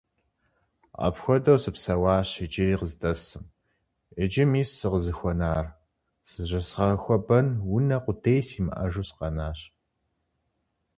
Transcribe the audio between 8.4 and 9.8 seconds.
симыӀэжу сыкъэнащ.